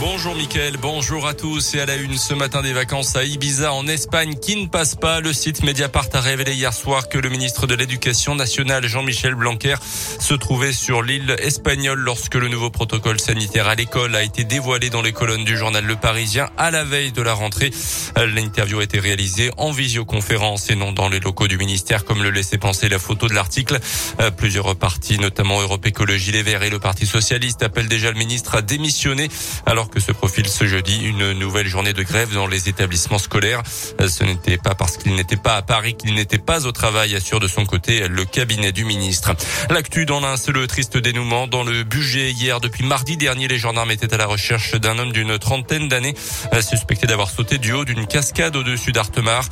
Bonjour 0.00 0.36
Mickaël, 0.36 0.76
bonjour 0.80 1.26
à 1.26 1.34
tous 1.34 1.74
et 1.74 1.80
à 1.80 1.86
la 1.86 1.96
une 1.96 2.16
ce 2.16 2.32
matin 2.32 2.62
des 2.62 2.72
vacances 2.72 3.16
à 3.16 3.24
Ibiza 3.24 3.72
en 3.72 3.88
Espagne 3.88 4.36
qui 4.40 4.54
ne 4.54 4.68
passe 4.68 4.94
pas. 4.94 5.18
Le 5.18 5.32
site 5.32 5.64
Mediapart 5.64 6.06
a 6.12 6.20
révélé 6.20 6.54
hier 6.54 6.72
soir 6.72 7.08
que 7.08 7.18
le 7.18 7.28
ministre 7.28 7.66
de 7.66 7.74
l'Éducation 7.74 8.36
nationale 8.36 8.86
Jean-Michel 8.86 9.34
Blanquer 9.34 9.74
se 10.20 10.34
trouvait 10.34 10.72
sur 10.72 11.02
l'île 11.02 11.34
espagnole 11.40 11.98
lorsque 11.98 12.36
le 12.36 12.46
nouveau 12.46 12.70
protocole 12.70 13.18
sanitaire 13.18 13.66
à 13.66 13.74
l'école 13.74 14.14
a 14.14 14.22
été 14.22 14.44
dévoilé 14.44 14.88
dans 14.88 15.02
les 15.02 15.12
colonnes 15.12 15.44
du 15.44 15.56
journal 15.56 15.84
Le 15.84 15.96
Parisien 15.96 16.48
à 16.56 16.70
la 16.70 16.84
veille 16.84 17.10
de 17.10 17.22
la 17.22 17.34
rentrée. 17.34 17.72
L'interview 18.16 18.78
a 18.78 18.84
été 18.84 19.00
réalisée 19.00 19.50
en 19.56 19.72
visioconférence 19.72 20.70
et 20.70 20.76
non 20.76 20.92
dans 20.92 21.08
les 21.08 21.18
locaux 21.18 21.48
du 21.48 21.58
ministère 21.58 22.04
comme 22.04 22.22
le 22.22 22.30
laissait 22.30 22.58
penser 22.58 22.88
la 22.88 23.00
photo 23.00 23.26
de 23.26 23.34
l'article. 23.34 23.80
Plusieurs 24.36 24.76
partis, 24.76 25.18
notamment 25.18 25.60
Europe 25.60 25.84
Écologie 25.86 26.30
Les 26.30 26.42
Verts 26.42 26.62
et 26.62 26.70
le 26.70 26.78
Parti 26.78 27.04
Socialiste, 27.04 27.64
appellent 27.64 27.88
déjà 27.88 28.12
le 28.12 28.18
ministre 28.18 28.54
à 28.54 28.62
démissionner 28.62 29.28
alors 29.66 29.87
que 29.90 30.00
se 30.00 30.12
profile 30.12 30.48
ce 30.48 30.66
jeudi 30.66 31.04
une 31.04 31.32
nouvelle 31.32 31.66
journée 31.66 31.92
de 31.92 32.02
grève 32.02 32.32
dans 32.34 32.46
les 32.46 32.68
établissements 32.68 33.18
scolaires. 33.18 33.62
Ce 33.66 34.24
n'était 34.24 34.58
pas 34.58 34.74
parce 34.74 34.96
qu'il 34.96 35.14
n'était 35.14 35.36
pas 35.36 35.56
à 35.56 35.62
Paris 35.62 35.94
qu'il 35.94 36.14
n'était 36.14 36.38
pas 36.38 36.66
au 36.66 36.72
travail, 36.72 37.14
assure 37.14 37.40
de 37.40 37.48
son 37.48 37.64
côté 37.64 38.08
le 38.08 38.24
cabinet 38.24 38.72
du 38.72 38.84
ministre. 38.84 39.32
L'actu 39.70 40.06
dans 40.06 40.20
l'un, 40.20 40.36
c'est 40.36 40.52
le 40.52 40.66
triste 40.66 40.96
dénouement. 40.96 41.46
Dans 41.46 41.64
le 41.64 41.82
budget 41.84 42.30
hier, 42.30 42.60
depuis 42.60 42.84
mardi 42.84 43.16
dernier, 43.16 43.48
les 43.48 43.58
gendarmes 43.58 43.90
étaient 43.90 44.12
à 44.12 44.16
la 44.16 44.26
recherche 44.26 44.74
d'un 44.74 44.98
homme 44.98 45.12
d'une 45.12 45.38
trentaine 45.38 45.88
d'années, 45.88 46.14
suspecté 46.60 47.06
d'avoir 47.06 47.30
sauté 47.30 47.58
du 47.58 47.72
haut 47.72 47.84
d'une 47.84 48.06
cascade 48.06 48.56
au-dessus 48.56 48.92
d'Artemar. 48.92 49.44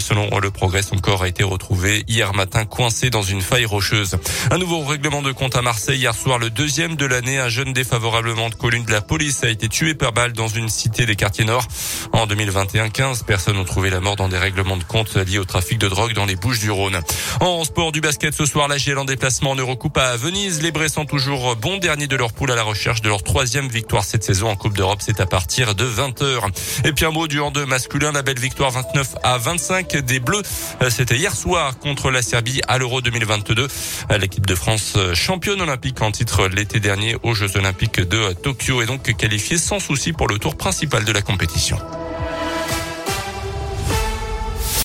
Selon 0.00 0.38
le 0.38 0.50
progrès, 0.50 0.82
son 0.82 0.96
corps 0.96 1.22
a 1.22 1.28
été 1.28 1.42
retrouvé 1.42 2.04
hier 2.08 2.34
matin 2.34 2.64
coincé 2.64 3.10
dans 3.10 3.22
une 3.22 3.40
faille 3.40 3.64
rocheuse. 3.64 4.16
Un 4.50 4.58
nouveau 4.58 4.84
règlement 4.84 5.22
de 5.22 5.32
compte 5.32 5.56
à 5.56 5.62
Marseille 5.62 5.98
hier 5.98 6.14
soir, 6.14 6.38
le 6.38 6.50
deuxième 6.50 6.96
de 6.96 7.06
l'année. 7.06 7.38
Un 7.38 7.48
jeune 7.48 7.72
défavorablement 7.72 8.48
de 8.48 8.54
colline 8.54 8.84
de 8.84 8.92
la 8.92 9.00
police 9.00 9.39
a 9.46 9.48
été 9.48 9.68
tué 9.68 9.94
par 9.94 10.12
balle 10.12 10.32
dans 10.32 10.48
une 10.48 10.68
cité 10.68 11.06
des 11.06 11.16
quartiers 11.16 11.44
nord. 11.44 11.66
En 12.12 12.26
2021, 12.26 12.90
15 12.90 13.22
personnes 13.22 13.56
ont 13.56 13.64
trouvé 13.64 13.90
la 13.90 14.00
mort 14.00 14.16
dans 14.16 14.28
des 14.28 14.38
règlements 14.38 14.76
de 14.76 14.84
compte 14.84 15.14
liés 15.16 15.38
au 15.38 15.44
trafic 15.44 15.78
de 15.78 15.88
drogue 15.88 16.12
dans 16.12 16.26
les 16.26 16.36
Bouches 16.36 16.60
du 16.60 16.70
Rhône. 16.70 17.00
En 17.40 17.64
sport 17.64 17.92
du 17.92 18.00
basket 18.00 18.34
ce 18.34 18.44
soir, 18.44 18.68
la 18.68 18.76
GL 18.76 18.98
en 18.98 19.04
déplacement 19.04 19.50
en 19.50 19.56
Eurocoupe 19.56 19.96
à 19.98 20.16
Venise. 20.16 20.62
Les 20.62 20.72
Bressans 20.72 21.06
toujours 21.06 21.56
bons 21.56 21.78
derniers 21.78 22.06
de 22.06 22.16
leur 22.16 22.32
poule 22.32 22.50
à 22.50 22.56
la 22.56 22.62
recherche 22.62 23.00
de 23.02 23.08
leur 23.08 23.22
troisième 23.22 23.68
victoire 23.68 24.04
cette 24.04 24.24
saison 24.24 24.48
en 24.48 24.56
Coupe 24.56 24.76
d'Europe. 24.76 25.00
C'est 25.00 25.20
à 25.20 25.26
partir 25.26 25.74
de 25.74 25.84
20h. 25.84 26.42
Et 26.84 26.92
puis 26.92 27.04
un 27.04 27.10
mot 27.10 27.28
du 27.28 27.40
hand 27.40 27.56
masculin, 27.66 28.12
la 28.12 28.22
belle 28.22 28.38
victoire 28.38 28.70
29 28.70 29.16
à 29.22 29.38
25 29.38 29.96
des 29.98 30.20
Bleus. 30.20 30.42
C'était 30.88 31.16
hier 31.16 31.34
soir 31.34 31.78
contre 31.78 32.10
la 32.10 32.22
Serbie 32.22 32.60
à 32.68 32.78
l'Euro 32.78 33.00
2022. 33.00 33.68
L'équipe 34.18 34.46
de 34.46 34.54
France 34.54 34.96
championne 35.14 35.60
olympique 35.60 36.00
en 36.02 36.10
titre 36.10 36.48
l'été 36.48 36.80
dernier 36.80 37.16
aux 37.22 37.34
Jeux 37.34 37.56
Olympiques 37.56 38.00
de 38.00 38.32
Tokyo 38.32 38.82
et 38.82 38.86
donc 38.86 39.02
sans 39.38 39.78
souci 39.78 40.12
pour 40.12 40.28
le 40.28 40.38
tour 40.38 40.56
principal 40.56 41.04
de 41.04 41.12
la 41.12 41.22
compétition. 41.22 41.78